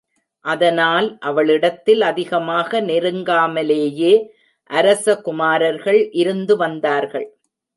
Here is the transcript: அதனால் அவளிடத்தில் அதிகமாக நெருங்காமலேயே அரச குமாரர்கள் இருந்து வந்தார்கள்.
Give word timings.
அதனால் 0.45 1.07
அவளிடத்தில் 1.19 2.01
அதிகமாக 2.01 2.81
நெருங்காமலேயே 2.81 4.13
அரச 4.69 5.15
குமாரர்கள் 5.21 6.01
இருந்து 6.13 6.57
வந்தார்கள். 6.57 7.27